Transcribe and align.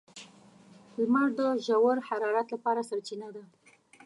•لمر 0.99 1.27
د 1.39 1.39
ژور 1.65 1.97
حرارت 2.07 2.47
لپاره 2.55 2.87
سرچینه 2.89 3.27
ده. 3.35 3.43